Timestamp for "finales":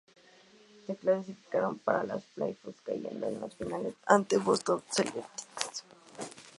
3.55-3.93